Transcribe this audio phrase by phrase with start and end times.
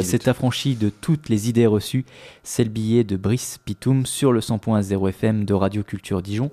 [0.00, 2.04] qui s'est affranchi de toutes les idées reçues.
[2.42, 6.50] C'est le billet de Brice Pitoum sur le 100.0 FM de Radio Culture Dijon.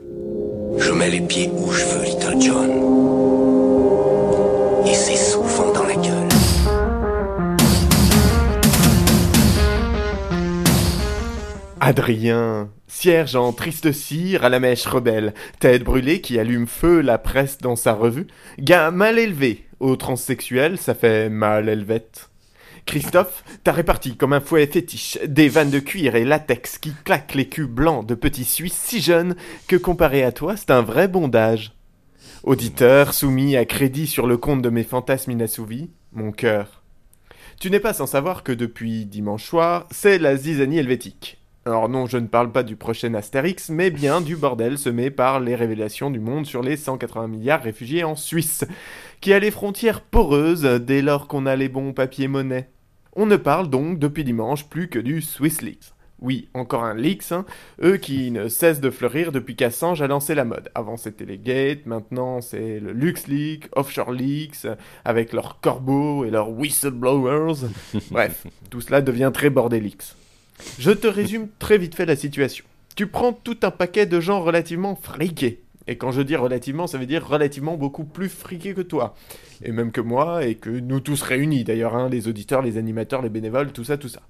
[0.78, 2.72] Je mets les pieds où je veux, Little John.
[4.86, 6.28] Et c'est souvent dans la gueule.
[11.80, 17.18] Adrien, cierge en triste cire à la mèche rebelle, tête brûlée qui allume feu la
[17.18, 18.28] presse dans sa revue,
[18.60, 22.30] gars mal élevé, aux transsexuels ça fait mal élevette.
[22.88, 27.36] Christophe, t'as réparti comme un fouet fétiche des vannes de cuir et latex qui claquent
[27.36, 29.36] les culs blancs de petits Suisses si jeunes
[29.68, 31.74] que comparé à toi, c'est un vrai bondage.
[32.44, 36.82] Auditeur soumis à crédit sur le compte de mes fantasmes inassouvis, mon cœur.
[37.60, 41.40] Tu n'es pas sans savoir que depuis dimanche soir, c'est la zizanie helvétique.
[41.66, 45.42] Alors non, je ne parle pas du prochain Astérix, mais bien du bordel semé par
[45.42, 48.64] les révélations du monde sur les 180 milliards réfugiés en Suisse,
[49.20, 52.70] qui a les frontières poreuses dès lors qu'on a les bons papiers monnaie.
[53.20, 55.92] On ne parle donc depuis dimanche plus que du Swiss Leaks.
[56.22, 57.46] Oui, encore un Leaks, hein.
[57.84, 60.70] eux qui ne cessent de fleurir depuis qu'Assange a lancé la mode.
[60.76, 64.68] Avant c'était les Gates, maintenant c'est le LuxLeaks, Offshore Leaks,
[65.04, 67.68] avec leurs corbeaux et leurs whistleblowers.
[68.12, 70.16] Bref, tout cela devient très bordélix.
[70.78, 72.66] Je te résume très vite fait la situation.
[72.96, 75.64] Tu prends tout un paquet de gens relativement friqués.
[75.88, 79.16] Et quand je dis relativement, ça veut dire relativement beaucoup plus friqués que toi.
[79.64, 83.22] Et même que moi, et que nous tous réunis d'ailleurs, hein, les auditeurs, les animateurs,
[83.22, 84.22] les bénévoles, tout ça, tout ça.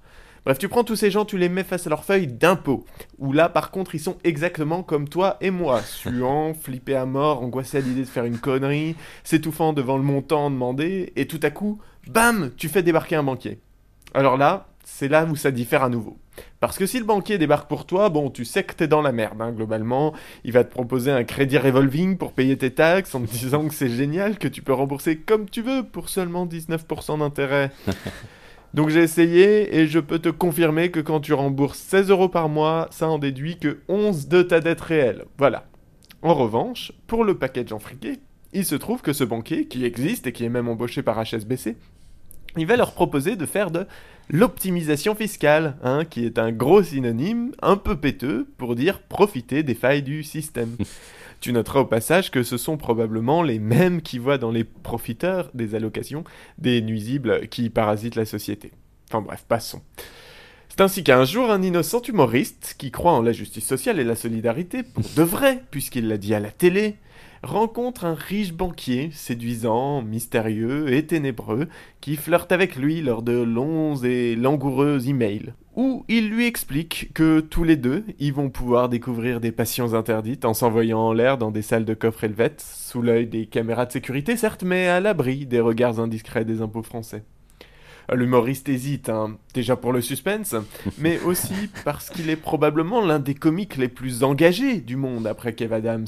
[0.44, 2.84] Bref, tu prends tous ces gens, tu les mets face à leur feuille d'impôt.
[3.18, 5.82] Où là, par contre, ils sont exactement comme toi et moi.
[5.84, 10.50] Suants, flippés à mort, angoissés à l'idée de faire une connerie, s'étouffant devant le montant
[10.50, 13.58] demandé, et tout à coup, bam, tu fais débarquer un banquier.
[14.14, 16.16] Alors là, c'est là où ça diffère à nouveau.
[16.60, 19.12] Parce que si le banquier débarque pour toi, bon, tu sais que t'es dans la
[19.12, 20.14] merde, hein, globalement.
[20.44, 23.74] Il va te proposer un crédit revolving pour payer tes taxes en te disant que
[23.74, 27.70] c'est génial, que tu peux rembourser comme tu veux pour seulement 19% d'intérêt.
[28.74, 32.48] Donc j'ai essayé et je peux te confirmer que quand tu rembourses 16 euros par
[32.48, 35.26] mois, ça en déduit que 11 de ta dette réelle.
[35.36, 35.66] Voilà.
[36.22, 38.14] En revanche, pour le package en friqué,
[38.52, 41.76] il se trouve que ce banquier, qui existe et qui est même embauché par HSBC,
[42.56, 43.86] il va leur proposer de faire de
[44.30, 49.74] l'optimisation fiscale, hein, qui est un gros synonyme un peu péteux pour dire profiter des
[49.74, 50.76] failles du système.
[51.40, 55.50] tu noteras au passage que ce sont probablement les mêmes qui voient dans les profiteurs
[55.54, 56.24] des allocations
[56.58, 58.72] des nuisibles qui parasitent la société.
[59.08, 59.80] Enfin bref, passons.
[60.68, 64.14] C'est ainsi qu'un jour, un innocent humoriste, qui croit en la justice sociale et la
[64.14, 66.96] solidarité, pour de vrai, puisqu'il l'a dit à la télé,
[67.42, 71.68] rencontre un riche banquier, séduisant, mystérieux et ténébreux,
[72.00, 77.40] qui flirte avec lui lors de longs et langoureux emails, où il lui explique que
[77.40, 81.50] tous les deux, ils vont pouvoir découvrir des passions interdites en s'envoyant en l'air dans
[81.50, 85.46] des salles de coffre helvètes, sous l'œil des caméras de sécurité certes, mais à l'abri
[85.46, 87.24] des regards indiscrets des impôts français.
[88.14, 90.54] L'humoriste hésite, hein, déjà pour le suspense,
[90.98, 95.52] mais aussi parce qu'il est probablement l'un des comiques les plus engagés du monde après
[95.52, 96.06] Kev Adams.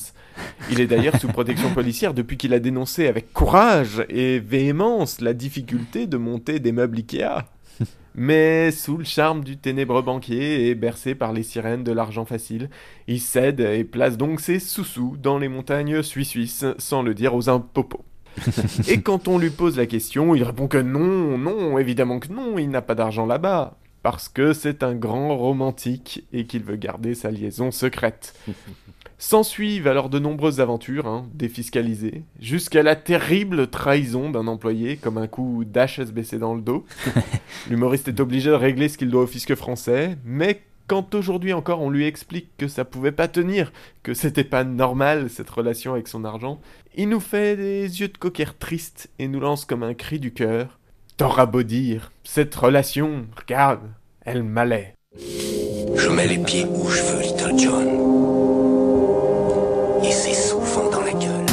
[0.70, 5.34] Il est d'ailleurs sous protection policière depuis qu'il a dénoncé avec courage et véhémence la
[5.34, 7.44] difficulté de monter des meubles Ikea.
[8.14, 12.70] Mais sous le charme du ténébreux banquier et bercé par les sirènes de l'argent facile,
[13.08, 17.50] il cède et place donc ses sous-sous dans les montagnes suisses sans le dire aux
[17.50, 18.04] impopos
[18.88, 22.58] et quand on lui pose la question, il répond que non, non, évidemment que non,
[22.58, 23.76] il n'a pas d'argent là-bas.
[24.02, 28.34] Parce que c'est un grand romantique et qu'il veut garder sa liaison secrète.
[29.18, 35.26] S'ensuivent alors de nombreuses aventures, hein, défiscalisées, jusqu'à la terrible trahison d'un employé comme un
[35.26, 36.86] coup d'HSBC dans le dos.
[37.68, 41.82] L'humoriste est obligé de régler ce qu'il doit au fisc français, mais quand aujourd'hui encore
[41.82, 43.70] on lui explique que ça pouvait pas tenir,
[44.02, 46.60] que c'était pas normal cette relation avec son argent,
[46.96, 50.32] il nous fait des yeux de coquère tristes et nous lance comme un cri du
[50.32, 50.80] cœur.
[51.16, 53.88] T'auras beau dire, cette relation, regarde,
[54.22, 54.94] elle m'allait.
[55.16, 57.86] Je mets les pieds où je veux, Little John.
[60.02, 61.46] Et c'est souvent dans la gueule.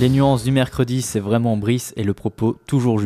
[0.00, 3.04] Les nuances du mercredi, c'est vraiment Brice et le propos toujours juste.